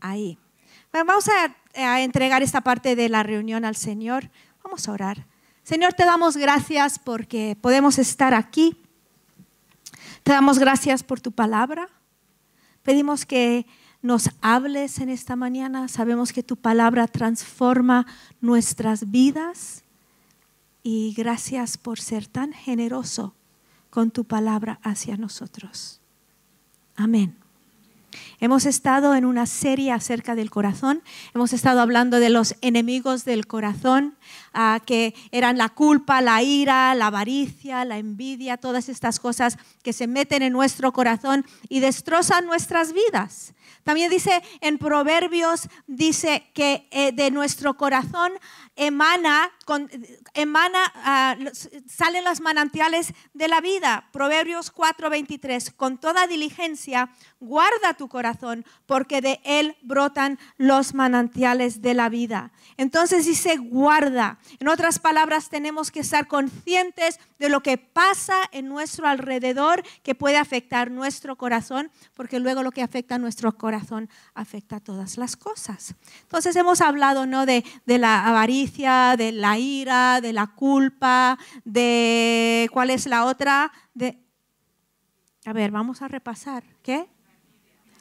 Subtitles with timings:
[0.00, 0.38] ahí.
[0.92, 1.56] vamos a,
[2.00, 4.30] entregar esta parte de la reunión al Señor.
[4.64, 5.26] Vamos a orar.
[5.62, 8.76] Señor, te damos gracias porque podemos estar aquí.
[10.22, 11.88] Te damos gracias por tu palabra.
[12.82, 13.66] Pedimos que
[14.02, 15.88] nos hables en esta mañana.
[15.88, 18.06] Sabemos que tu palabra transforma
[18.40, 19.84] nuestras vidas.
[20.82, 23.34] Y gracias por ser tan generoso
[23.90, 26.00] con tu palabra hacia nosotros.
[26.96, 27.36] Amén.
[28.40, 31.02] Hemos estado en una serie acerca del corazón,
[31.34, 34.16] hemos estado hablando de los enemigos del corazón,
[34.52, 39.92] ah, que eran la culpa, la ira, la avaricia, la envidia, todas estas cosas que
[39.92, 43.54] se meten en nuestro corazón y destrozan nuestras vidas.
[43.84, 48.32] También dice en Proverbios, dice que eh, de nuestro corazón
[48.76, 49.50] emana,
[50.34, 51.36] emana ah,
[51.86, 54.08] salen los manantiales de la vida.
[54.12, 61.94] Proverbios 4:23, con toda diligencia guarda tu corazón, porque de él brotan los manantiales de
[61.94, 62.52] la vida.
[62.76, 64.38] Entonces dice guarda.
[64.58, 70.14] En otras palabras, tenemos que estar conscientes de lo que pasa en nuestro alrededor que
[70.14, 73.69] puede afectar nuestro corazón, porque luego lo que afecta a nuestro corazón
[74.34, 75.94] afecta a todas las cosas.
[76.22, 77.46] Entonces hemos hablado ¿no?
[77.46, 83.72] de, de la avaricia, de la ira, de la culpa, de cuál es la otra,
[83.94, 84.18] de...
[85.46, 86.64] A ver, vamos a repasar.
[86.82, 87.08] ¿Qué?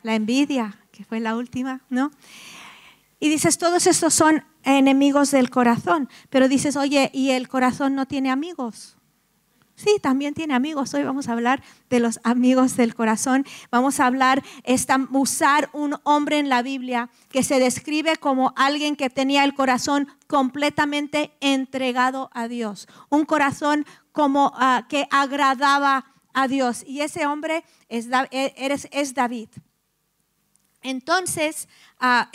[0.04, 2.12] La envidia, que fue la última, ¿no?
[3.20, 8.06] Y dices, todos estos son enemigos del corazón, pero dices, oye, ¿y el corazón no
[8.06, 8.99] tiene amigos?
[9.80, 10.94] Sí, también tiene amigos.
[10.94, 13.46] Hoy vamos a hablar de los amigos del corazón.
[13.72, 18.98] Vamos a hablar, esta, usar un hombre en la Biblia que se describe como alguien
[18.98, 22.90] que tenía el corazón completamente entregado a Dios.
[23.08, 26.84] Un corazón como ah, que agradaba a Dios.
[26.86, 29.48] Y ese hombre es, e, David.
[30.82, 31.70] Entonces,
[32.02, 32.30] ah,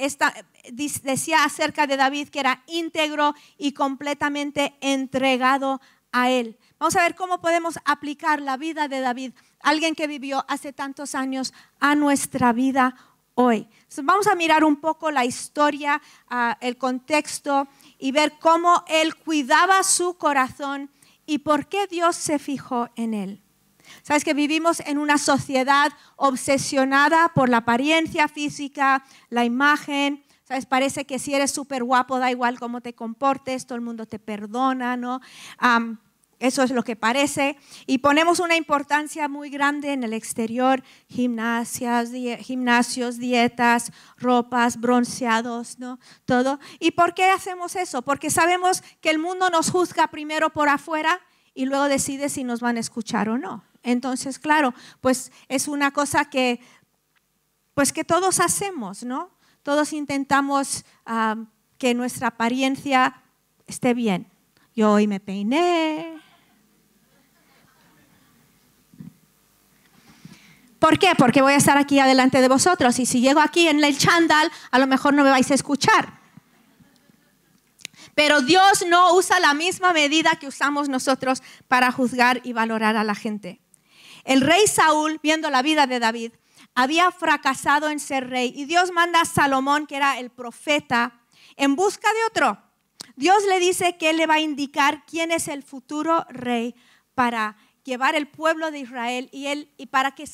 [1.03, 6.57] decía acerca de David que era íntegro y completamente entregado a él.
[6.85, 11.15] Vamos a ver cómo podemos aplicar la vida de David, alguien que vivió hace tantos
[11.15, 12.95] años, a nuestra vida
[13.33, 13.67] hoy.
[14.03, 17.69] vamos a mirar un poco la historia, ah, el contexto
[17.99, 20.91] y ver cómo él cuidaba su corazón
[21.25, 23.43] y por qué Dios se fijó en él.
[24.03, 30.23] Sabes que vivimos en una sociedad obsesionada por la apariencia física, la imagen.
[30.47, 34.05] Sabes, parece que si eres súper guapo, da igual cómo te comportes, todo el mundo
[34.05, 35.23] te perdona, ¿no?
[36.45, 37.57] Eso es lo que parece.
[37.87, 42.11] Y ponemos una importancia muy grande en el exterior, gimnasias,
[42.41, 45.99] gimnasios, dietas, ropas, bronceados, ¿no?
[46.27, 46.61] Todo.
[46.81, 48.03] ¿Y por qué hacemos eso?
[48.03, 51.19] Porque sabemos que el mundo nos juzga primero por afuera
[51.55, 53.65] y luego decide si nos van a escuchar o no.
[53.83, 56.61] Entonces, claro, pues es una cosa que,
[57.73, 59.31] pues que todos hacemos, ¿no?
[59.63, 61.37] Todos intentamos ah,
[61.79, 63.23] que nuestra apariencia
[63.67, 64.31] esté bien.
[64.75, 66.14] Yo hoy me peiné.
[70.85, 71.15] ¿Por qué?
[71.17, 74.53] Porque voy a estar aquí adelante de vosotros y si llego aquí en el chandal,
[74.71, 76.21] a lo mejor no me vais a escuchar.
[78.15, 83.05] Pero Dios no usa la misma medida que usamos nosotros para juzgar y valorar a
[83.05, 83.63] la gente.
[84.25, 86.33] El rey Saúl, viendo la vida de David,
[86.75, 91.19] había fracasado en ser rey y Dios manda a Salomón, que era el profeta,
[91.57, 92.63] en busca de otro.
[93.17, 96.75] Dios le dice que él le va a indicar quién es el futuro rey
[97.15, 100.25] para llevar el pueblo de Israel y, él, y para, que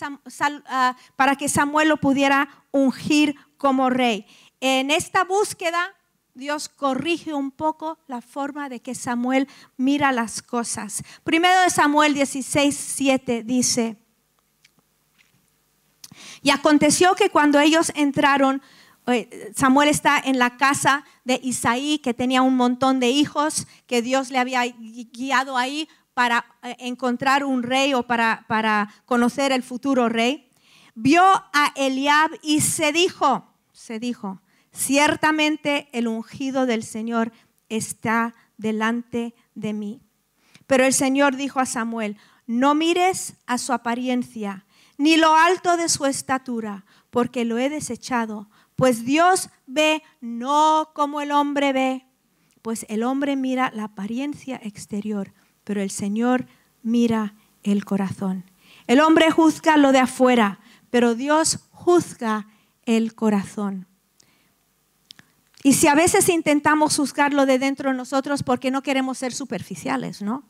[0.66, 4.26] ah, para que Samuel lo pudiera ungir como rey.
[4.60, 5.94] En esta búsqueda
[6.34, 11.02] Dios corrige un poco la forma de que Samuel mira las cosas.
[11.24, 13.96] Primero de Samuel 16, 7 dice,
[16.42, 18.62] y aconteció que cuando ellos entraron,
[19.06, 24.02] eh, Samuel está en la casa de Isaí, que tenía un montón de hijos, que
[24.02, 25.88] Dios le había guiado ahí
[26.20, 30.50] para eh, encontrar un rey o para, para conocer el futuro rey.
[30.94, 37.32] Vio a Eliab y se dijo, se dijo, ciertamente el ungido del Señor
[37.70, 40.02] está delante de mí.
[40.66, 44.66] Pero el Señor dijo a Samuel, no mires a su apariencia,
[44.98, 51.22] ni lo alto de su estatura, porque lo he desechado, pues Dios ve no como
[51.22, 52.04] el hombre ve,
[52.60, 55.32] pues el hombre mira la apariencia exterior,
[55.70, 56.46] pero el Señor
[56.82, 58.42] mira el corazón.
[58.88, 60.58] El hombre juzga lo de afuera,
[60.90, 62.48] pero Dios juzga
[62.86, 63.86] el corazón.
[65.62, 70.22] Y si a veces intentamos juzgarlo de dentro de nosotros porque no queremos ser superficiales,
[70.22, 70.42] ¿no?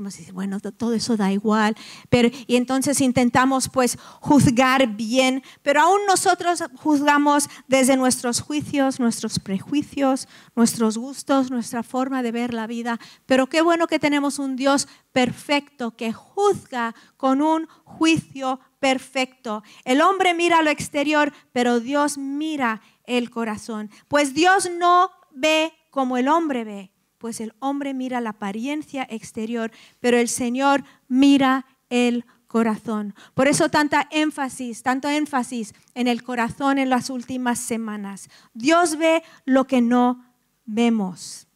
[0.00, 1.76] Hemos bueno, todo eso da igual,
[2.08, 9.38] pero y entonces intentamos pues juzgar bien, pero aún nosotros juzgamos desde nuestros juicios, nuestros
[9.38, 10.26] prejuicios,
[10.56, 14.88] nuestros gustos, nuestra forma de ver la vida, pero qué bueno que tenemos un Dios
[15.12, 19.62] perfecto que juzga con un juicio perfecto.
[19.84, 26.16] El hombre mira lo exterior, pero Dios mira el corazón, pues Dios no ve como
[26.16, 29.70] el hombre ve pues el hombre mira la apariencia exterior,
[30.00, 33.14] pero el Señor mira el corazón.
[33.34, 38.30] Por eso tanta énfasis, tanto énfasis en el corazón en las últimas semanas.
[38.54, 40.24] Dios ve lo que no
[40.64, 41.46] vemos.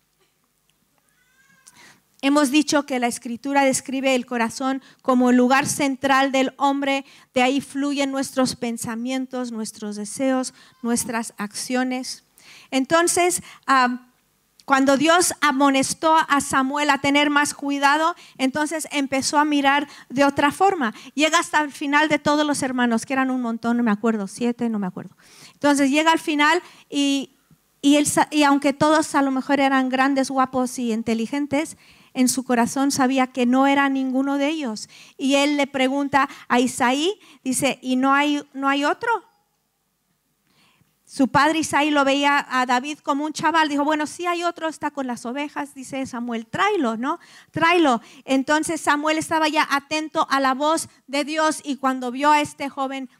[2.20, 7.40] Hemos dicho que la escritura describe el corazón como el lugar central del hombre, de
[7.40, 10.52] ahí fluyen nuestros pensamientos, nuestros deseos,
[10.82, 12.24] nuestras acciones.
[12.70, 14.10] Entonces, ah,
[14.64, 20.52] cuando Dios amonestó a Samuel a tener más cuidado, entonces empezó a mirar de otra
[20.52, 20.94] forma.
[21.14, 24.26] Llega hasta el final de todos los hermanos, que eran un montón, no me acuerdo,
[24.26, 25.16] siete, no me acuerdo.
[25.52, 27.36] Entonces llega al final y,
[27.82, 27.98] y,
[28.30, 31.76] y aunque todos a lo mejor eran grandes, guapos y inteligentes,
[32.14, 34.88] en su corazón sabía que no era ninguno de ellos.
[35.18, 39.10] Y él le pregunta a Isaí, dice, ¿y no hay, no hay otro?
[41.06, 43.68] Su padre Isaí lo veía a David como un chaval.
[43.68, 47.18] Dijo, bueno, si hay otro, está con las ovejas, dice Samuel, tráelo, ¿no?
[47.50, 48.00] Tráelo.
[48.24, 52.68] Entonces Samuel estaba ya atento a la voz de Dios y cuando vio a este
[52.70, 53.10] joven,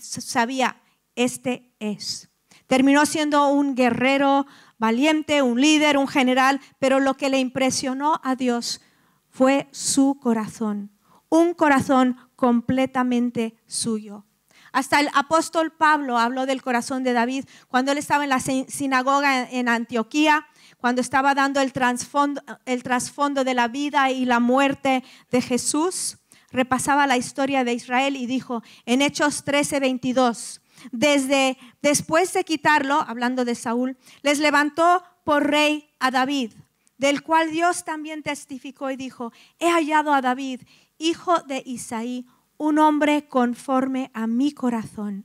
[0.00, 0.80] sabía,
[1.16, 2.30] este es.
[2.68, 4.46] Terminó siendo un guerrero
[4.78, 8.80] valiente, un líder, un general, pero lo que le impresionó a Dios
[9.28, 10.92] fue su corazón,
[11.28, 14.24] un corazón completamente suyo.
[14.72, 19.50] Hasta el apóstol Pablo habló del corazón de David cuando él estaba en la sinagoga
[19.50, 20.46] en Antioquía,
[20.78, 26.18] cuando estaba dando el trasfondo, de la vida y la muerte de Jesús.
[26.50, 33.04] Repasaba la historia de Israel y dijo en Hechos 13, 22, desde después de quitarlo,
[33.06, 36.52] hablando de Saúl, les levantó por rey a David,
[36.98, 40.62] del cual Dios también testificó y dijo, he hallado a David,
[40.98, 42.26] hijo de Isaí,
[42.60, 45.24] un hombre conforme a mi corazón,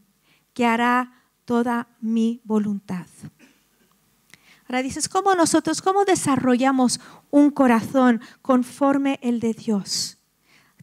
[0.54, 1.12] que hará
[1.44, 3.08] toda mi voluntad.
[4.66, 7.02] Ahora dices, ¿cómo nosotros, cómo desarrollamos
[7.32, 10.18] un corazón conforme el de Dios?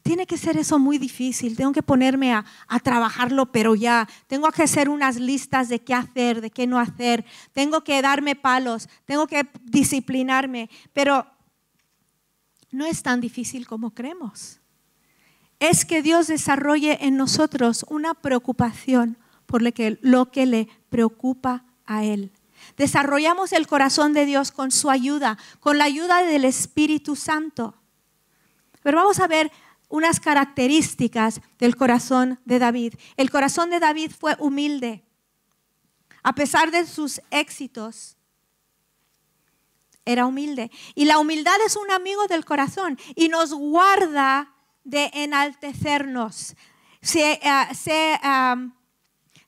[0.02, 4.50] Tiene que ser eso muy difícil, tengo que ponerme a, a, trabajarlo, pero ya, tengo
[4.52, 8.90] que hacer unas listas de qué hacer, de qué no hacer, tengo que darme palos,
[9.06, 11.26] tengo que disciplinarme, pero
[12.70, 14.61] no es tan difícil como creemos
[15.62, 19.16] es que Dios desarrolle en nosotros una preocupación
[19.46, 22.32] por lo que, lo que le preocupa a Él.
[22.76, 27.76] Desarrollamos el corazón de Dios con su ayuda, con la ayuda del Espíritu Santo.
[28.82, 29.52] Pero vamos a ver
[29.88, 32.94] unas características del corazón de David.
[33.16, 35.04] El corazón de David fue humilde.
[36.24, 38.16] A pesar de sus éxitos,
[40.04, 40.72] era humilde.
[40.96, 44.52] Y la humildad es un amigo del corazón y nos guarda
[44.84, 46.54] de enaltecernos,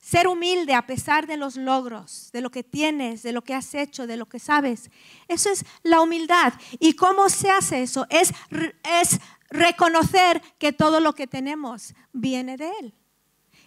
[0.05, 3.73] ser humilde a pesar de los logros, de lo que tienes, de lo que has
[3.73, 4.91] hecho, de lo que sabes.
[5.27, 6.53] Eso es la humildad.
[6.79, 8.05] ¿Y cómo se hace eso?
[8.09, 8.31] Es,
[9.01, 12.93] es reconocer que todo lo que tenemos viene de Él.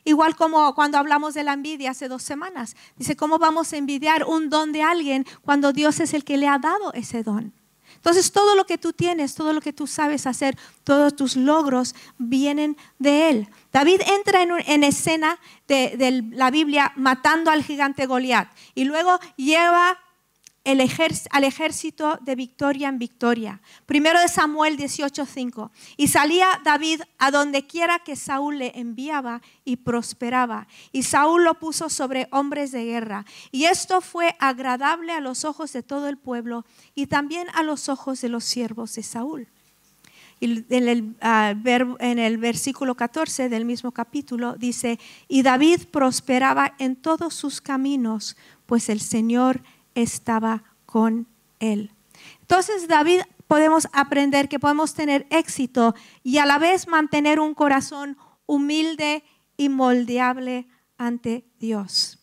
[0.04, 2.76] Igual como cuando hablamos de la envidia hace dos semanas.
[2.96, 6.48] Dice, ¿cómo vamos a envidiar un don de alguien cuando Dios es el que le
[6.48, 7.52] ha dado ese don?
[7.98, 11.94] Entonces todo lo que tú tienes, todo lo que tú sabes hacer, todos tus logros
[12.16, 13.48] vienen de Él.
[13.72, 19.98] David entra en, escena de, de, la Biblia matando al gigante Goliat y luego lleva
[21.30, 23.60] al ejército de victoria en victoria.
[23.86, 25.70] Primero de Samuel 18:5.
[25.96, 30.68] Y salía David a donde quiera que Saúl le enviaba y prosperaba.
[30.92, 33.24] Y Saúl lo puso sobre hombres de guerra.
[33.50, 37.88] Y esto fue agradable a los ojos de todo el pueblo y también a los
[37.88, 39.48] ojos de los siervos de Saúl.
[40.40, 41.54] Y en el, ah,
[41.98, 48.36] en el versículo 14 del mismo capítulo dice, y David prosperaba en todos sus caminos,
[48.66, 49.62] pues el Señor
[50.02, 51.26] estaba con
[51.60, 51.92] él.
[52.40, 58.16] Entonces David podemos aprender que podemos tener éxito y a la vez mantener un corazón
[58.46, 59.24] humilde
[59.56, 62.18] y moldeable ante Dios.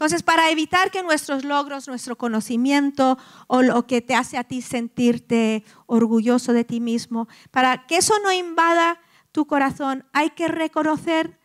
[0.00, 3.18] Entonces, para evitar que nuestros logros, nuestro conocimiento
[3.48, 8.14] o lo que te hace a ti sentirte orgulloso de ti mismo, para que eso
[8.24, 8.98] no invada
[9.30, 11.38] tu corazón, hay que reconocer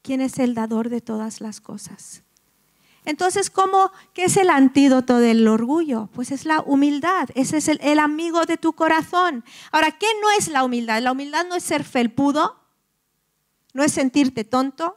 [0.00, 2.23] quién es el dador de todas las cosas.
[3.04, 6.08] Entonces, ¿cómo, ¿qué es el antídoto del orgullo?
[6.14, 7.28] Pues es la humildad.
[7.34, 9.44] Ese es el, amigo de tu corazón.
[9.72, 11.02] Ahora, ¿qué no es la humildad?
[11.02, 12.58] La humildad no es ser felpudo,
[13.74, 14.96] no es sentirte tonto,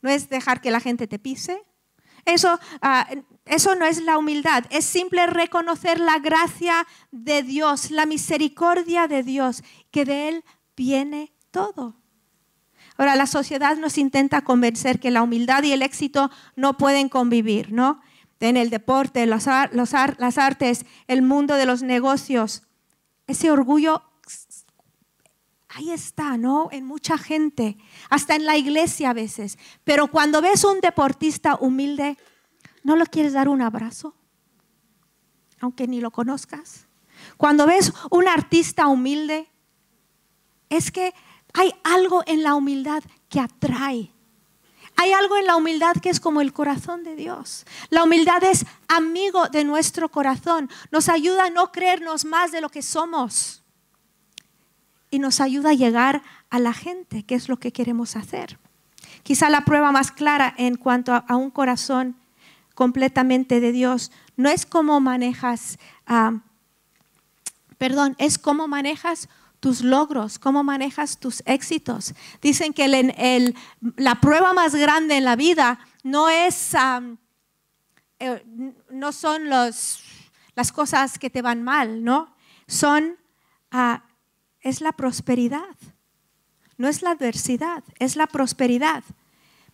[0.00, 1.62] no es dejar que la gente te pise.
[2.24, 8.06] Eso, uh, eso no es la humildad, es simple reconocer la gracia de Dios, la
[8.06, 10.44] misericordia de Dios, que de Él
[10.76, 12.01] viene todo.
[13.02, 17.72] Ahora, la sociedad nos intenta convencer que la humildad y el éxito no pueden convivir,
[17.72, 18.00] ¿no?
[18.38, 22.62] En el deporte, los, los, las artes, el mundo de los negocios.
[23.26, 24.04] Ese orgullo,
[25.68, 26.68] ahí está, ¿no?
[26.70, 27.76] En mucha gente,
[28.08, 29.58] hasta en la iglesia a veces.
[29.82, 32.16] Pero cuando ves un deportista humilde,
[32.84, 34.14] ¿no lo quieres dar un abrazo?
[35.58, 36.86] Aunque ni lo conozcas.
[37.36, 39.48] Cuando ves un artista humilde,
[40.68, 41.12] es que
[41.52, 44.10] hay algo en la humildad que atrae.
[44.96, 47.64] Hay algo en la humildad que es como el corazón de Dios.
[47.90, 50.70] La humildad es amigo de nuestro corazón.
[50.90, 53.62] Nos ayuda a no creernos más de lo que somos.
[55.10, 58.58] Y nos ayuda a llegar a la gente, que es lo que queremos hacer.
[59.22, 62.16] Quizá la prueba más clara en cuanto a, un corazón
[62.74, 65.78] completamente de Dios no es cómo manejas,
[66.08, 66.38] uh,
[67.76, 69.28] perdón, es cómo manejas
[69.62, 72.14] tus logros, cómo manejas tus éxitos.
[72.40, 73.54] Dicen que el,
[73.96, 76.74] la prueba más grande en la vida no es,
[78.18, 78.44] eh,
[78.90, 80.02] no son los,
[80.56, 82.34] las cosas que te van mal, ¿no?
[82.66, 83.16] Son,
[83.72, 83.98] uh,
[84.62, 85.76] es la prosperidad.
[86.76, 89.04] No es la adversidad, es la prosperidad.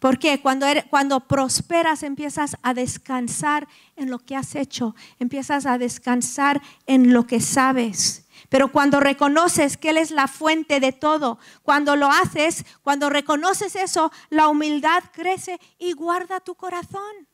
[0.01, 3.67] Porque cuando, cuando prosperas empiezas a descansar
[3.97, 8.28] en lo que has hecho, empiezas a descansar en lo que sabes.
[8.49, 13.77] Pero cuando reconoces que Él es la fuente de todo, cuando lo haces, cuando reconoces
[13.77, 17.29] eso, la humildad crece y guarda tu corazón.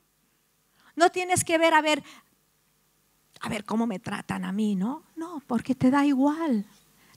[0.97, 2.03] No tienes que ver a ver,
[3.41, 5.05] a ver cómo me tratan a mí, ¿no?
[5.15, 6.67] No, porque te da igual.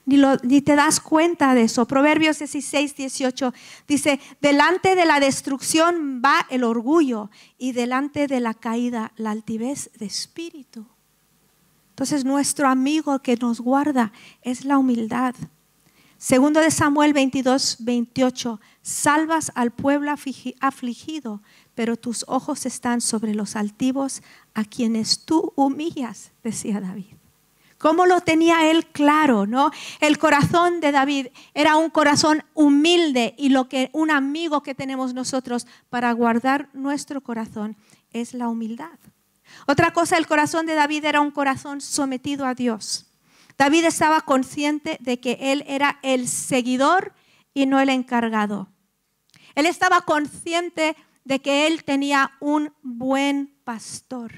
[0.06, 1.86] Ni, ni, te das cuenta de eso.
[1.86, 3.54] Proverbios 16, 18
[3.88, 9.92] dice, delante de la destrucción va el orgullo y delante de la caída la altivez
[9.98, 10.88] de espíritu.
[11.98, 14.12] Entonces nuestro amigo que nos guarda
[14.44, 15.34] es la humildad.
[16.20, 20.12] Segundo de Samuel 22, 28, salvas al pueblo
[20.60, 21.42] afligido,
[21.74, 24.22] pero tus ojos están sobre los altivos
[24.54, 27.16] a quienes tú humillas, decía David.
[27.80, 29.72] ¿Cómo lo tenía él claro, no?
[30.00, 35.16] El corazón de David era un corazón humilde y lo que un amigo que tenemos
[35.16, 37.76] nosotros para guardar nuestro corazón
[38.12, 39.00] es la humildad.
[39.68, 43.08] Otra cosa, el corazón de David era un corazón sometido a Dios.
[43.58, 47.14] David estaba consciente de que él era el seguidor
[47.54, 48.70] y no el encargado.
[49.56, 54.32] Él estaba consciente de que él tenía un buen pastor.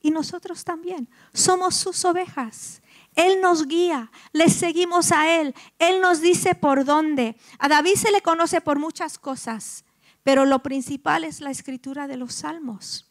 [0.00, 2.82] Y nosotros también somos sus ovejas.
[3.14, 7.36] Él nos guía, le seguimos a Él, Él nos dice por dónde.
[7.58, 9.84] A David se le conoce por muchas cosas,
[10.22, 13.07] pero lo principal es la escritura de los salmos.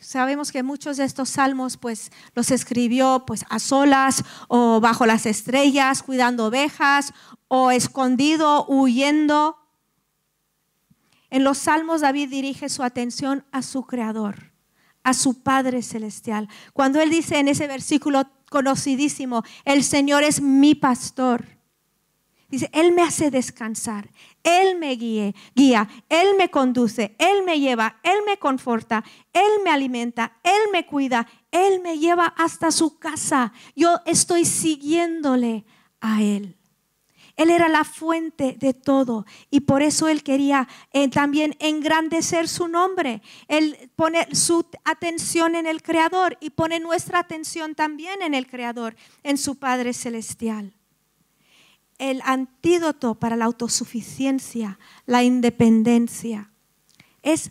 [0.00, 5.26] Sabemos que muchos de estos salmos pues los escribió pues a solas o bajo las
[5.26, 7.12] estrellas, cuidando ovejas
[7.48, 9.56] o escondido, huyendo.
[11.30, 14.52] En los salmos David dirige su atención a su creador,
[15.02, 16.48] a su Padre celestial.
[16.72, 21.58] Cuando él dice en ese versículo conocidísimo, el Señor es mi pastor
[22.48, 24.10] Dice, Él me hace descansar,
[24.48, 30.38] Él me guía, Él me conduce, Él me lleva, Él me conforta, Él me alimenta,
[30.42, 33.52] Él me cuida, Él me lleva hasta su casa.
[33.76, 35.66] Yo estoy siguiéndole
[36.00, 36.56] a Él.
[37.36, 42.68] Él era la fuente de todo y por eso Él quería eh, también engrandecer su
[42.68, 43.20] nombre.
[43.48, 48.96] Él pone su atención en el Creador y pone nuestra atención también en el Creador,
[49.24, 50.77] en su Padre Celestial
[51.98, 56.50] el antídoto para la autosuficiencia, la independencia,
[57.22, 57.50] es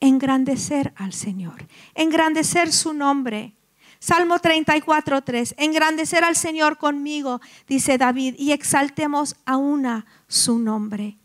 [0.00, 3.54] engrandecer al Señor, engrandecer su nombre.
[3.98, 11.16] Salmo 34, 3, engrandecer al Señor conmigo, dice David, y exaltemos a una su nombre.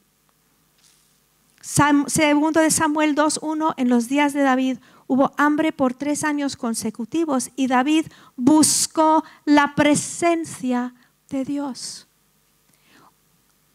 [1.62, 4.78] Segundo de Samuel 2.1, en los días de David
[5.08, 10.94] hubo hambre por tres años consecutivos y David buscó la presencia
[11.30, 12.09] de Dios.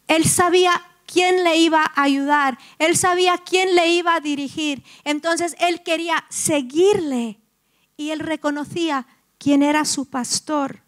[0.07, 4.83] Él sabía quién le iba a ayudar, él sabía quién le iba a dirigir.
[5.03, 7.39] Entonces él quería seguirle
[7.97, 9.07] y él reconocía
[9.37, 10.81] quién era su pastor.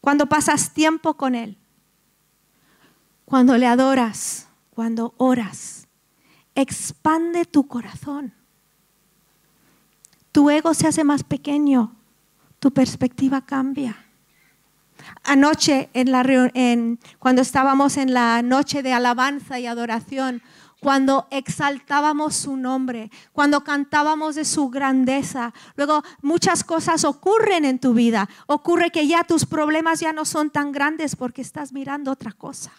[0.00, 1.58] Cuando pasas tiempo con él,
[3.24, 5.88] cuando le adoras, cuando oras,
[6.54, 8.32] expande tu corazón.
[10.32, 11.96] Tu ego se hace más pequeño,
[12.58, 14.05] tu perspectiva cambia.
[15.24, 16.22] Anoche, en la,
[16.54, 20.42] en, cuando estábamos en la noche de alabanza y adoración,
[20.80, 25.52] cuando exaltábamos su nombre, cuando cantábamos de su grandeza.
[25.74, 28.28] Luego muchas cosas ocurren en tu vida.
[28.46, 32.72] Ocurre que ya tus problemas ya no son tan grandes porque estás mirando otra cosa.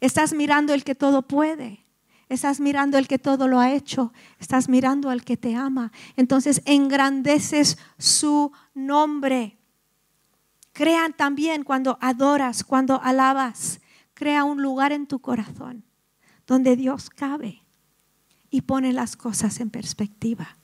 [0.00, 1.86] Estás mirando el que todo puede.
[2.28, 4.12] Estás mirando el que todo lo ha hecho.
[4.40, 5.92] Estás mirando al que te ama.
[6.16, 9.58] Entonces engrandeces su nombre.
[10.74, 13.80] Crean también cuando adoras, cuando alabas.
[14.12, 15.84] Crea un lugar en tu corazón
[16.46, 17.62] donde Dios cabe
[18.50, 20.56] y pone las cosas en perspectiva.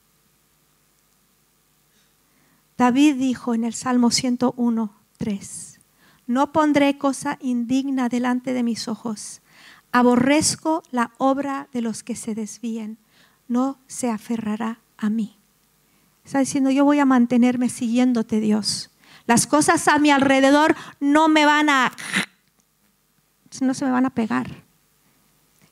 [2.76, 5.80] David dijo en el Salmo 101, 3,
[6.26, 9.42] no pondré cosa indigna delante de mis ojos,
[9.92, 12.98] aborrezco la obra de los que se desvíen,
[13.48, 15.36] no se aferrará a mí.
[16.24, 18.90] Está diciendo, yo voy a mantenerme siguiéndote, Dios.
[19.26, 21.92] Las cosas a mi alrededor no me van a,
[23.60, 24.64] no se me van a pegar.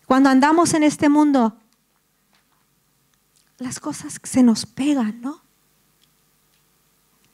[0.06, 1.56] Cuando andamos en este mundo,
[3.58, 5.42] las cosas se nos pegan, ¿no?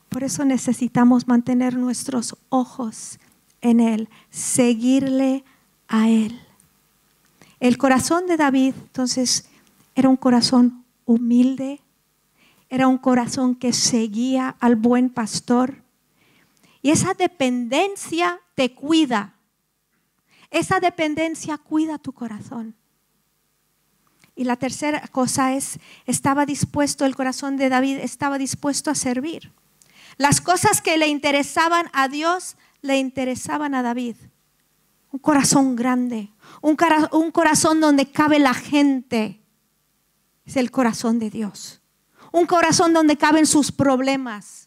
[0.08, 3.18] Por eso necesitamos mantener nuestros ojos
[3.60, 5.44] en Él, seguirle
[5.88, 6.40] a Él.
[7.60, 9.48] El corazón de David, entonces,
[9.94, 11.80] era un corazón humilde,
[12.68, 15.83] era un corazón que seguía al buen pastor.
[16.84, 19.36] Y esa dependencia te cuida.
[20.50, 22.76] Esa dependencia cuida tu corazón.
[24.36, 29.50] Y la tercera cosa es, estaba dispuesto, el corazón de David estaba dispuesto a servir.
[30.18, 34.16] Las cosas que le interesaban a Dios le interesaban a David.
[35.10, 36.76] Un corazón grande, un,
[37.12, 39.40] un corazón donde cabe la gente.
[40.44, 41.80] Es el corazón de Dios.
[42.30, 44.63] Un corazón donde caben sus problemas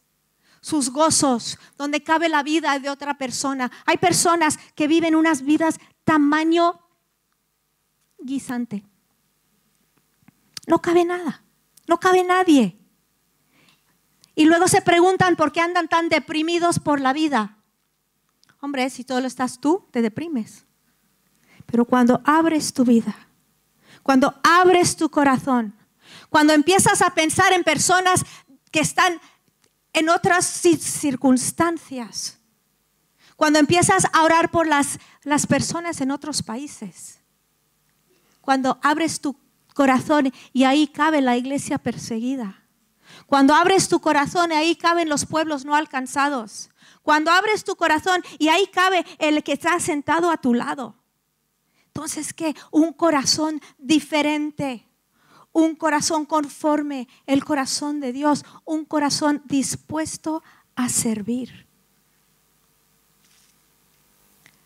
[0.67, 3.71] sus gozos, donde cabe la vida de otra persona.
[3.86, 6.81] Hay personas que viven unas vidas tamaño
[8.20, 8.83] guisante.
[10.68, 11.42] No cabe nada,
[11.87, 12.77] no cabe nadie.
[14.35, 17.59] Y luego se preguntan por qué andan tan deprimidos por la vida.
[18.59, 20.65] Hombre, si todo lo estás tú, te deprimes.
[21.65, 23.15] Pero cuando abres tu vida,
[24.03, 25.74] cuando abres tu corazón,
[26.29, 28.25] cuando empiezas a pensar en personas
[28.70, 29.22] que están
[29.98, 32.38] en otras circunstancias.
[33.36, 37.20] Cuando empiezas a orar por las, las personas en otros países.
[38.42, 39.36] Cuando abres tu
[39.74, 42.64] corazón y ahí cabe la iglesia perseguida.
[43.25, 46.70] Cuando abres tu corazón y ahí caben los pueblos no alcanzados.
[47.01, 50.96] Cuando abres tu corazón y ahí cabe el que está sentado a tu lado.
[51.88, 52.55] Entonces, ¿qué?
[52.70, 54.86] Un corazón diferente
[55.57, 60.43] un corazón conforme el corazón de Dios, un corazón dispuesto
[60.75, 61.65] a servir.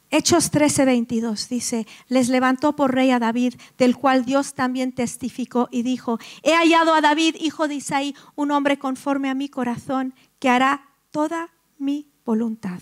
[0.10, 5.84] Hechos 13:22 dice, les levantó por rey a David, del cual Dios también testificó y
[5.84, 10.49] dijo, he hallado a David, hijo de Isaí, un hombre conforme a mi corazón, que
[10.49, 12.82] hará toda mi voluntad.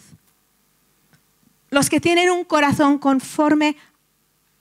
[1.70, 3.78] Los que tienen un corazón conforme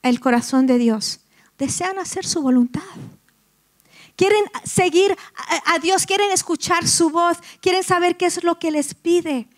[0.03, 1.21] al corazón de Dios,
[1.57, 2.83] desean hacer su voluntad
[4.19, 5.17] quieren seguir
[5.65, 9.49] a Dios, quieren escuchar su voz, quieren saber qué es lo que les pide.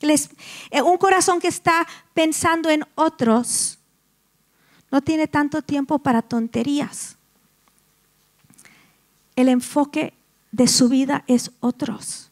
[0.00, 1.84] Eh, un corazón que está
[2.14, 3.80] pensando en otros
[4.92, 7.16] no tiene tanto tiempo para tonterías.
[9.34, 10.14] El enfoque
[10.52, 12.27] de su vida es otros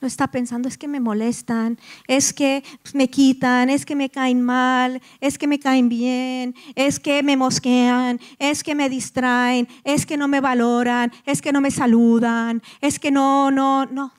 [0.00, 2.62] no está pensando, es que me molestan, es que
[2.94, 7.36] me quitan, es que me caen mal, es que me caen bien, es que me
[7.36, 12.62] mosquean, es que me distraen, es que no me valoran, es que no me saludan,
[12.80, 14.12] es que no, no, no.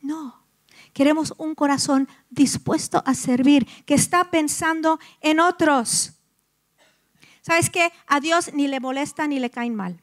[0.00, 0.38] No.
[0.92, 6.14] Queremos un corazón dispuesto a servir, que está pensando en otros.
[7.42, 7.92] ¿Sabes qué?
[8.06, 10.00] A Dios ni le molesta ni le caen mal.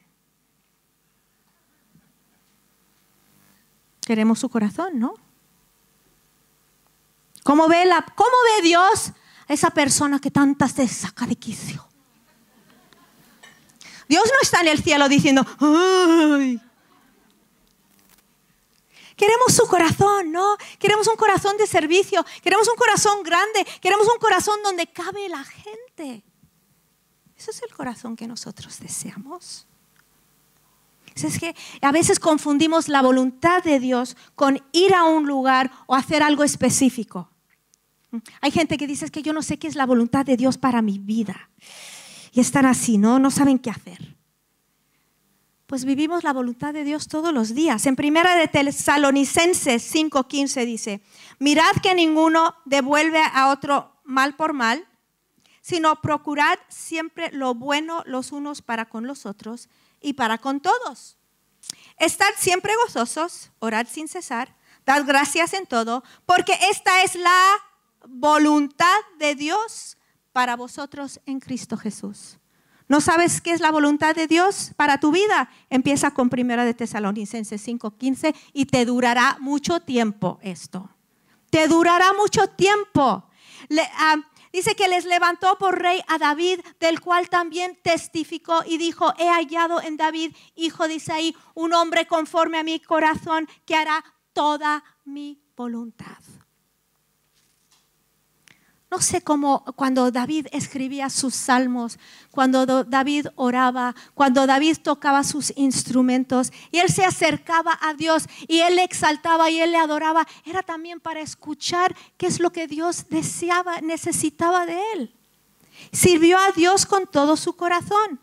[4.06, 5.16] Queremos su corazón, ¿no?
[7.44, 9.12] ¿Cómo ve, la, cómo ve Dios
[9.48, 11.88] a esa persona que tantas te saca de quicio?
[14.08, 16.62] Dios no está en el cielo diciendo, ¡ay!
[19.16, 20.58] Queremos su corazón, ¿no?
[20.78, 25.44] Queremos un corazón de servicio, queremos un corazón grande, queremos un corazón donde cabe la
[25.44, 26.24] gente.
[27.38, 29.66] Ese es el corazón que nosotros deseamos.
[31.24, 35.96] Es que a veces confundimos la voluntad de Dios con ir a un lugar o
[35.96, 37.30] hacer algo específico.
[38.42, 40.82] Hay gente que dice que yo no sé qué es la voluntad de Dios para
[40.82, 41.50] mi vida.
[42.32, 43.18] Y están así, ¿no?
[43.20, 44.16] No saben qué hacer.
[45.68, 47.86] Pues vivimos la voluntad de Dios todos los días.
[47.86, 51.02] En primera de Tesalonicenses 5:15 dice,
[51.40, 54.86] mirad que ninguno devuelve a otro mal por mal,
[55.62, 59.70] sino procurad siempre lo bueno los unos para con los otros
[60.06, 61.18] y para con todos.
[61.98, 67.42] Estad siempre gozosos, orad sin cesar, dad gracias en todo, porque esta es la
[68.08, 69.98] voluntad de Dios
[70.32, 72.38] para vosotros en Cristo Jesús.
[72.88, 75.50] ¿No sabes qué es la voluntad de Dios para tu vida?
[75.72, 80.88] Empieza con Primera de Tesalonicenses 5:15 y te durará mucho tiempo esto.
[81.50, 83.28] Te durará mucho tiempo.
[83.98, 84.18] Ah,
[84.56, 89.28] dice que les levantó por rey a David, del cual también testificó y dijo, he
[89.28, 94.82] hallado en David, hijo de Isaí, un hombre conforme a mi corazón que hará toda
[95.04, 96.24] mi voluntad.
[98.96, 102.00] No sé cómo cuando David escribía sus salmos,
[102.32, 108.60] cuando David oraba, cuando David tocaba sus instrumentos y él se acercaba a Dios y
[108.62, 112.68] él le exaltaba y él le adoraba, era también para escuchar qué es lo que
[112.68, 115.14] Dios deseaba, necesitaba de él.
[115.92, 118.22] Sirvió a Dios con todo su corazón.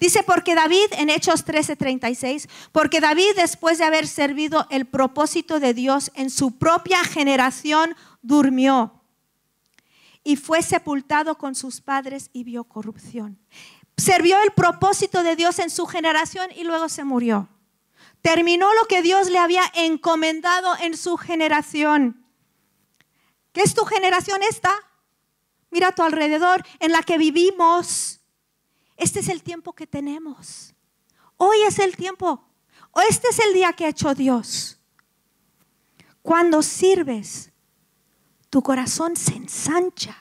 [0.00, 5.74] Dice, porque David, en Hechos 13:36, porque David después de haber servido el propósito de
[5.74, 8.98] Dios en su propia generación, durmió
[10.24, 13.38] y fue sepultado con sus padres y vio corrupción.
[13.96, 17.48] Sirvió el propósito de Dios en su generación y luego se murió.
[18.20, 22.24] Terminó lo que Dios le había encomendado en su generación.
[23.52, 24.72] ¿Qué es tu generación esta?
[25.70, 28.20] Mira a tu alrededor en la que vivimos.
[28.96, 30.74] Este es el tiempo que tenemos.
[31.36, 32.48] Hoy es el tiempo.
[33.08, 34.78] Este es el día que ha hecho Dios.
[36.22, 37.51] Cuando sirves,
[38.52, 40.14] tu corazón se ensancha.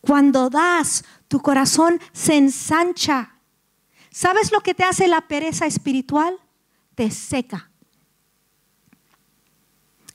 [0.00, 3.36] Cuando das, tu corazón se ensancha.
[4.10, 6.36] ¿Sabes lo que te hace la pereza espiritual?
[6.96, 7.70] Te seca.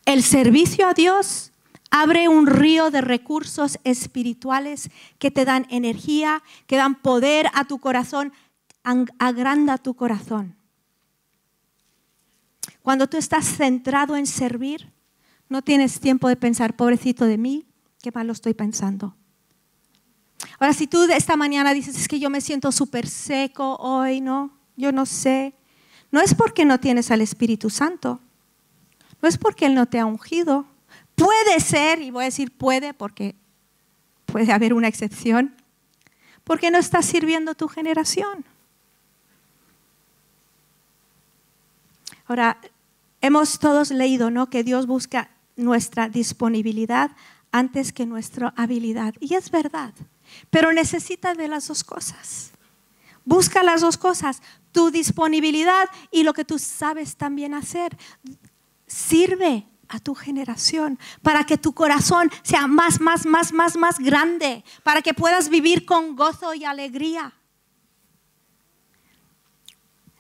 [0.04, 1.54] El servicio a Dios
[1.90, 7.80] abre un río de recursos espirituales que te dan energía, que dan poder a tu
[7.80, 8.34] corazón,
[9.20, 10.58] agranda tu corazón.
[12.82, 14.93] Cuando tú estás centrado en servir,
[15.54, 17.64] no tienes tiempo de pensar, pobrecito de mí,
[18.02, 19.16] qué mal lo estoy pensando.
[20.58, 24.52] Ahora, si tú esta mañana dices, es que yo me siento súper seco hoy, ¿no?
[24.76, 25.54] Yo no sé.
[26.10, 28.20] No es porque no tienes al Espíritu Santo.
[29.22, 30.66] No es porque Él no te ha ungido.
[31.14, 33.36] Puede ser, y voy a decir puede porque
[34.26, 35.56] puede haber una excepción,
[36.44, 38.44] porque no estás sirviendo tu generación.
[42.26, 42.58] Ahora,
[43.22, 44.50] hemos todos leído, ¿no?
[44.50, 47.12] Que Dios busca nuestra disponibilidad
[47.52, 49.14] antes que nuestra habilidad.
[49.20, 49.94] Y es verdad,
[50.50, 52.52] pero necesita de las dos cosas.
[53.26, 57.98] Busca las dos cosas, tu disponibilidad y lo que tú sabes también hacer.
[58.86, 64.64] Sirve a tu generación para que tu corazón sea más, más, más, más, más grande,
[64.84, 67.34] para que puedas vivir con gozo y alegría.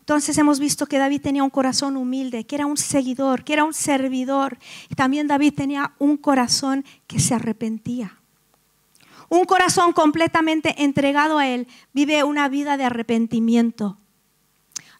[0.03, 3.63] Entonces hemos visto que David tenía un corazón humilde, que era un seguidor, que era
[3.63, 4.57] un servidor.
[4.89, 8.17] Y también David tenía un corazón que se arrepentía.
[9.29, 13.97] Un corazón completamente entregado a Él vive una vida de arrepentimiento.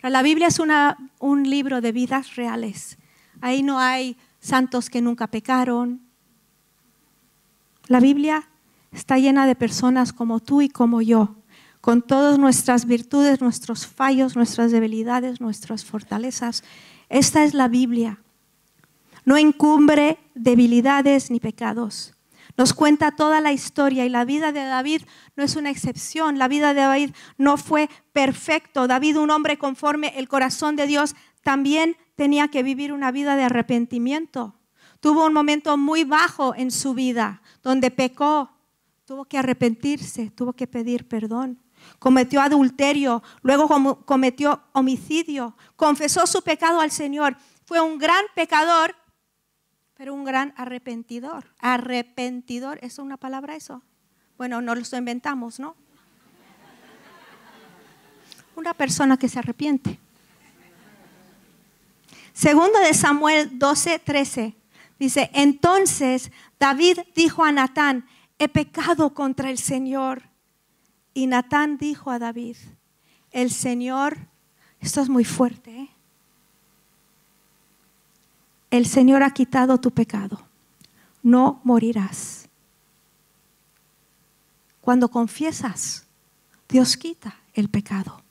[0.02, 0.62] La Biblia es
[1.20, 2.98] un libro de vidas reales.
[3.42, 6.00] Ahí no hay santos que nunca pecaron.
[7.88, 8.48] La Biblia
[8.94, 11.36] está llena de personas como tú y como yo,
[11.84, 16.64] con todas nuestras virtudes, nuestros fallos, nuestras debilidades, nuestras fortalezas.
[17.10, 18.22] Esta es la Biblia.
[19.26, 22.14] No encumbre debilidades ni pecados.
[22.56, 25.02] Nos cuenta toda la historia y la vida de David
[25.36, 26.40] no es una excepción.
[26.40, 28.88] La vida de David no fue perfecto.
[28.88, 33.44] David, un hombre conforme el corazón de Dios, también tenía que vivir una vida de
[33.44, 34.56] arrepentimiento.
[35.02, 38.52] Tuvo un momento muy bajo en su vida donde pecó,
[39.04, 41.60] tuvo que arrepentirse, tuvo que pedir perdón
[42.04, 47.38] cometió adulterio, luego cometió homicidio, confesó su pecado al Señor.
[47.64, 48.94] Fue un gran pecador,
[49.94, 51.46] pero un gran arrepentidor.
[51.60, 53.84] Arrepentidor, ¿es una palabra eso?
[54.38, 55.78] Bueno, no lo inventamos, ¿no?
[58.58, 59.98] Una persona que se arrepiente.
[62.34, 64.54] Segundo de Samuel 12, 13.
[65.00, 68.06] Dice, entonces David dijo a Natán,
[68.40, 70.33] he pecado contra el Señor
[71.14, 72.58] y Natán dijo a David,
[73.32, 74.18] el Señor,
[74.80, 75.90] esto es muy fuerte, ¿eh?
[78.72, 80.48] el Señor ha quitado tu pecado.
[81.22, 82.50] no morirás.
[84.82, 86.06] Cuando confiesas,
[86.68, 88.22] Dios quita el pecado.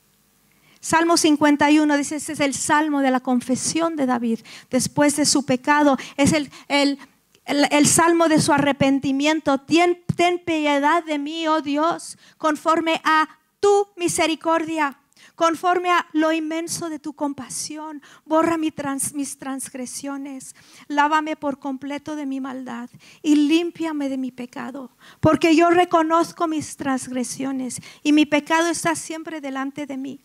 [0.81, 4.40] Salmo 51 dice, ese es el salmo de la confesión de David.
[4.68, 6.99] Después de su pecado, es el, el,
[7.44, 9.59] el, salmo de su arrepentimiento.
[9.59, 9.98] Ten,
[10.44, 13.28] piedad de mí, oh Dios, conforme a
[13.61, 14.98] tu misericordia
[15.35, 18.02] conforme a lo inmenso de tu compasión.
[18.24, 20.55] Borra mis transgresiones,
[20.88, 22.90] lávame por completo de mi maldad
[23.22, 29.40] y límpiame de mi pecado, porque yo reconozco mis transgresiones y mi pecado está siempre
[29.40, 30.20] delante de mí.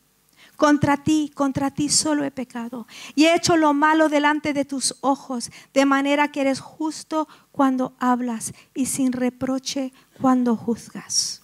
[0.57, 4.95] Contra ti, contra ti solo he pecado y he hecho lo malo delante de tus
[5.01, 11.43] ojos, de manera que eres justo cuando hablas y sin reproche cuando juzgas.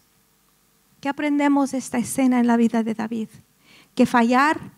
[1.00, 3.30] ¿Qué aprendemos de esta escena en la vida de David?
[3.94, 4.72] Que fallar,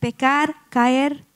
[0.00, 1.26] pecar, caer,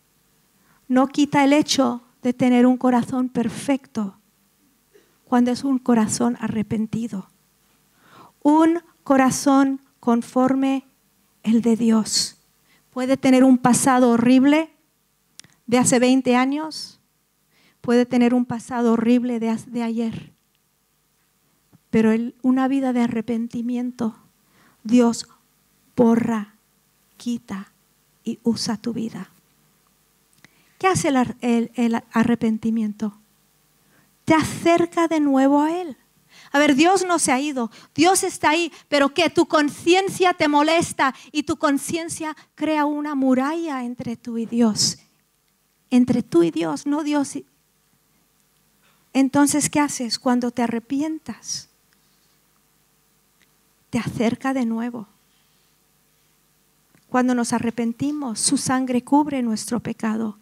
[0.89, 4.19] no quita el hecho de tener un corazón perfecto
[5.27, 7.29] cuando es un corazón arrepentido.
[8.43, 10.87] Un corazón conforme
[11.43, 12.36] el de Dios
[12.97, 14.71] puede tener un pasado horrible
[15.67, 16.99] de hace 20 años,
[17.83, 20.33] puede tener un pasado horrible de, ayer,
[21.91, 24.17] pero una vida de arrepentimiento,
[24.83, 25.29] Dios
[25.95, 26.55] borra,
[27.19, 27.71] quita
[28.25, 29.29] y usa tu vida.
[30.79, 31.11] ¿Qué hace
[31.43, 33.19] el arrepentimiento?
[34.25, 35.99] Te acerca de nuevo a Él.
[36.53, 40.49] A ver, Dios no se ha ido, Dios está ahí, pero que tu conciencia te
[40.49, 44.99] molesta y tu conciencia crea una muralla entre tú y Dios.
[45.91, 47.39] Entre tú y Dios, no Dios.
[49.13, 51.69] Entonces, ¿qué haces cuando te arrepientas?
[53.91, 55.09] Te acerca de nuevo.
[57.09, 60.39] Cuando nos arrepentimos, su sangre cubre nuestro pecado.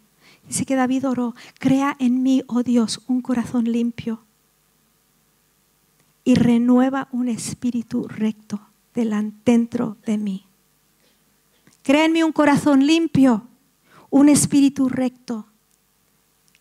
[0.47, 4.24] Dice que David oró, crea en mí, oh Dios, un corazón limpio
[6.25, 8.59] y renueva un espíritu recto
[8.93, 10.45] dentro de mí.
[11.83, 13.47] Créenme un corazón limpio,
[14.09, 15.45] un espíritu recto.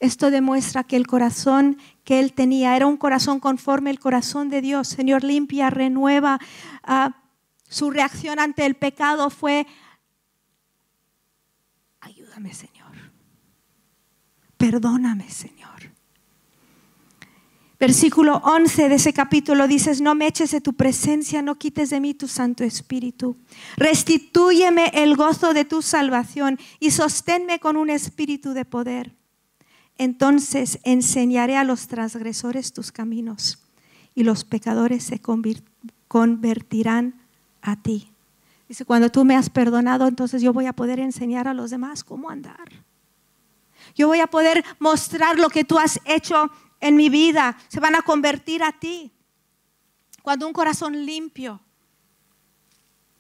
[0.00, 4.60] Esto demuestra que el corazón que él tenía era un corazón conforme al corazón de
[4.60, 4.86] Dios.
[4.86, 6.38] Señor, limpia, renueva.
[6.82, 7.16] Ah,
[7.66, 9.66] su reacción ante el pecado fue,
[12.00, 12.92] ayúdame Señor,
[14.58, 15.53] perdóname Señor.
[17.86, 22.00] Versículo 11 de ese capítulo dices, no me eches de tu presencia, no quites de
[22.00, 23.36] mí tu Santo Espíritu.
[23.76, 29.12] Restitúyeme el gozo de tu salvación y sosténme con un espíritu de poder.
[29.98, 33.58] Entonces enseñaré a los transgresores tus caminos
[34.14, 35.20] y los pecadores se
[36.08, 37.20] convertirán
[37.60, 38.08] a ti.
[38.66, 42.02] Dice, cuando tú me has perdonado, entonces yo voy a poder enseñar a los demás
[42.02, 42.70] cómo andar.
[43.94, 46.50] Yo voy a poder mostrar lo que tú has hecho
[46.84, 49.10] en mi vida, se van a convertir a ti.
[50.22, 51.62] Cuando un corazón limpio,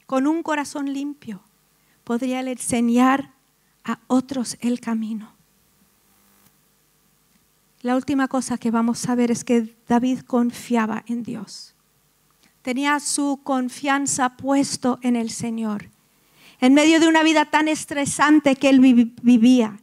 [0.04, 1.42] con un corazón limpio,
[2.04, 3.32] podría enseñar
[3.82, 5.32] a otros el camino.
[7.80, 11.74] La última cosa que vamos a ver es que David confiaba en Dios.
[12.60, 15.88] Tenía su confianza puesto en el Señor.
[16.60, 18.80] En medio de una vida tan estresante que él
[19.22, 19.80] vivía,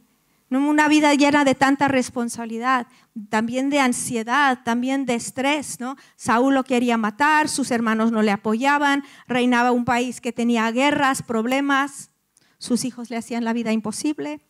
[0.56, 2.86] una vida llena de tanta responsabilidad,
[3.28, 5.78] también de ansiedad, también de estrés.
[6.16, 11.22] Saúl lo quería matar, sus hermanos no le apoyaban, reinaba un país que tenía guerras,
[11.22, 12.10] problemas,
[12.58, 14.40] sus hijos le hacían la vida imposible.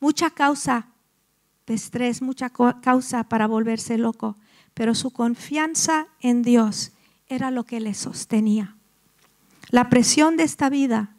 [0.00, 0.88] Mucha causa
[1.66, 4.36] de estrés, mucha causa para volverse loco,
[4.74, 6.92] pero su confianza en Dios
[7.28, 8.76] era lo que le sostenía.
[9.70, 11.16] La presión de esta vida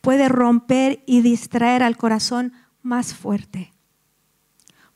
[0.00, 2.52] puede romper y distraer al corazón
[2.88, 3.72] más fuerte.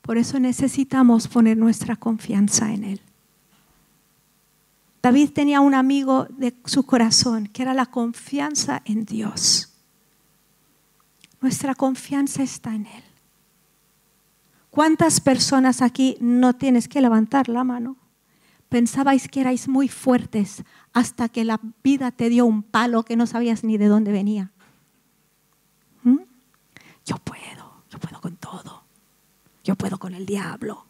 [0.01, 3.01] Por eso necesitamos poner nuestra confianza en Él.
[5.01, 9.69] David tenía un amigo de su corazón que era la confianza en Dios.
[11.39, 13.03] Nuestra confianza está en Él.
[14.69, 17.95] ¿Cuántas personas aquí no tienes que levantar la mano?
[18.69, 23.27] Pensabais que erais muy fuertes hasta que la vida te dio un palo que no
[23.27, 24.51] sabías ni de dónde venía.
[26.03, 26.19] ¿Mm?
[27.05, 27.62] Yo puedo
[28.23, 28.85] con todo.
[29.65, 30.85] Yo puedo con el diablo.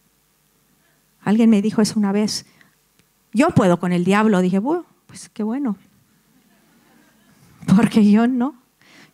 [1.21, 2.45] Alguien me dijo eso una vez.
[3.33, 4.39] Yo puedo con el diablo.
[4.39, 4.61] Dije,
[5.07, 5.75] pues qué bueno.
[7.75, 8.61] Porque yo no.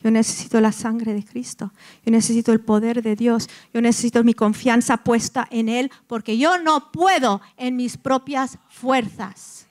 [0.03, 1.71] Yo necesito la sangre de Cristo.
[2.05, 3.49] Yo necesito el poder de Dios.
[3.73, 9.67] Yo necesito mi confianza puesta en Él porque yo no puedo en mis propias fuerzas.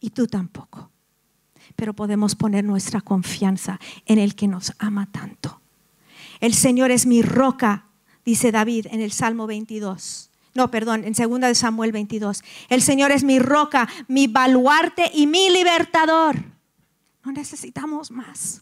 [0.00, 0.90] Y tú tampoco.
[1.76, 5.63] Pero podemos poner nuestra confianza en el que nos ama tanto.
[6.44, 7.86] El Señor es mi roca,
[8.22, 10.30] dice David en el Salmo 22.
[10.52, 12.42] no, perdón, en 2 de Samuel 22.
[12.68, 16.36] El Señor es mi roca, mi baluarte y mi libertador.
[17.24, 18.60] No necesitamos más.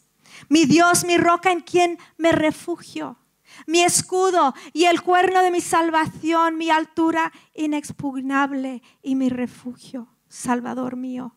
[0.49, 3.19] Mi Dios, mi roca en quien me refugio.
[3.67, 10.95] Mi escudo y el cuerno de mi salvación, mi altura inexpugnable y mi refugio, Salvador
[10.95, 11.35] mío.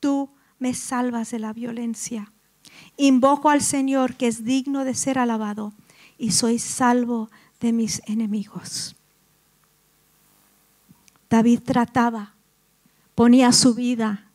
[0.00, 2.32] Tú me salvas de la violencia.
[3.00, 5.72] Invoco al Señor que es digno de ser alabado
[6.18, 7.30] y soy salvo
[7.60, 8.96] de mis enemigos.
[11.30, 12.34] David trataba,
[13.14, 14.26] ponía su vida,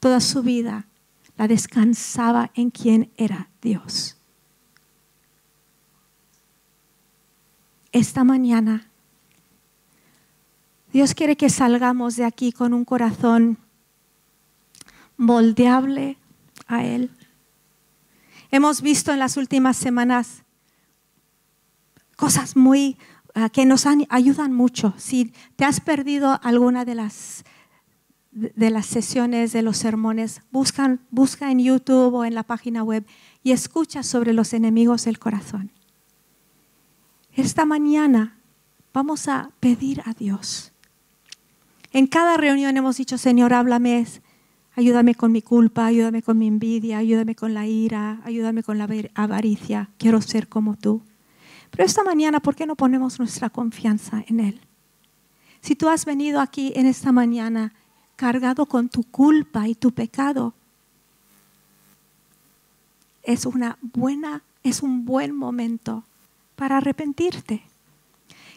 [0.00, 0.86] toda su vida,
[1.36, 4.16] la descansaba en quien era Dios.
[7.92, 8.88] Esta mañana,
[10.92, 13.58] Dios quiere que salgamos de aquí con un corazón
[15.16, 16.16] moldeable
[16.66, 17.12] a Él.
[18.50, 20.44] Hemos visto en las últimas semanas
[22.16, 22.96] cosas muy
[23.34, 24.94] ah, que nos ayudan mucho.
[24.96, 27.44] Si te has perdido alguna de las
[28.30, 30.98] de las sesiones de los sermones, busca,
[31.50, 33.04] en YouTube o en la página web
[33.42, 35.72] y escucha sobre los enemigos del corazón.
[37.32, 38.38] Esta mañana
[38.92, 40.72] vamos a pedir a Dios.
[41.92, 44.06] En cada reunión hemos dicho, Señor, háblame,
[44.78, 48.88] ayúdame con mi culpa, ayúdame con mi envidia, ayúdame con la ira, ayúdame con la
[49.14, 49.90] avaricia.
[49.98, 51.02] Quiero ser como tú.
[51.72, 54.60] Pero esta mañana, ¿por qué no ponemos nuestra confianza en Él?
[55.62, 57.72] Si tú has venido aquí en esta mañana
[58.14, 60.54] cargado con tu culpa y tu pecado,
[63.24, 66.04] es una buena, es un buen momento
[66.54, 67.64] para arrepentirte.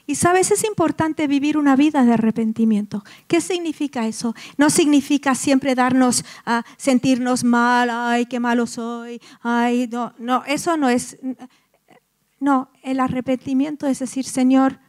[0.08, 3.04] Y sabes, es importante vivir una vida de arrepentimiento.
[3.28, 4.36] ¿Qué significa eso?
[4.58, 10.76] No significa siempre darnos a sentirnos mal, ay, qué malo soy, ay, no, no, eso
[10.78, 11.18] no es,
[12.40, 14.80] no, el arrepentimiento es decir, Señor,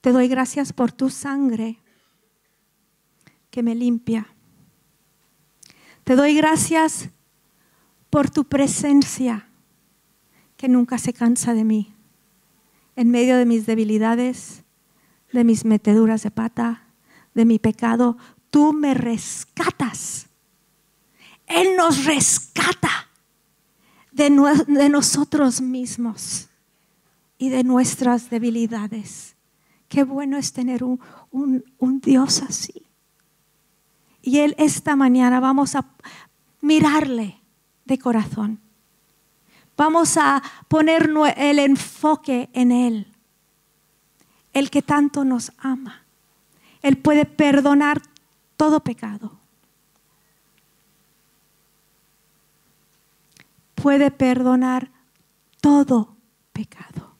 [0.00, 1.78] te doy gracias por tu sangre
[3.50, 4.26] que me limpia.
[6.04, 7.08] Te doy gracias
[8.10, 9.48] por tu presencia
[10.56, 11.93] que nunca se cansa de mí.
[12.96, 14.62] En medio de mis debilidades,
[15.32, 16.84] de mis meteduras de pata,
[17.34, 18.16] de mi pecado,
[18.50, 20.28] tú me rescatas.
[21.46, 23.08] Él nos rescata
[24.12, 24.30] de,
[24.88, 26.48] nosotros mismos
[27.36, 29.34] y de nuestras debilidades.
[29.88, 31.64] Qué bueno es tener un,
[32.02, 32.86] Dios así.
[34.22, 35.86] Y Él esta mañana vamos a
[36.60, 37.40] mirarle
[37.84, 38.60] de corazón.
[39.76, 43.06] Vamos a poner el enfoque en Él,
[44.52, 46.04] el que tanto nos ama.
[46.82, 48.02] Él puede perdonar
[48.56, 49.38] todo pecado.
[53.74, 54.90] Puede perdonar
[55.60, 56.16] todo
[56.52, 57.14] pecado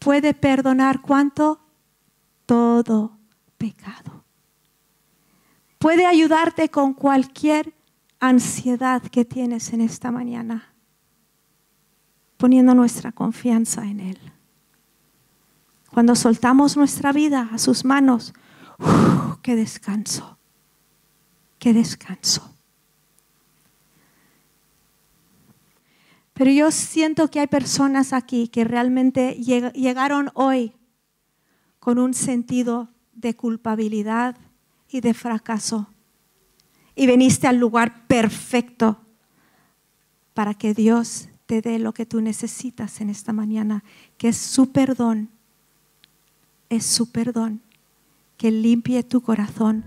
[0.00, 1.60] puede perdonar cuánto?
[2.46, 3.16] Todo
[3.58, 4.24] pecado.
[5.78, 7.72] Puede ayudarte con cualquier
[8.20, 10.74] ansiedad que tienes en esta mañana,
[12.36, 14.18] poniendo nuestra confianza en Él.
[15.90, 18.32] Cuando soltamos nuestra vida a sus manos,
[19.42, 20.38] qué descanso,
[21.58, 22.54] qué descanso.
[26.34, 30.74] Pero yo siento que hay personas aquí que realmente llegaron hoy
[31.80, 34.36] con un sentido de culpabilidad
[34.88, 35.88] y de fracaso.
[36.94, 38.98] Y veniste al lugar perfecto
[40.34, 43.82] para que Dios te dé lo que tú necesitas en esta mañana,
[44.16, 45.30] que es su perdón.
[46.68, 47.62] Es su perdón
[48.36, 49.84] que limpie tu corazón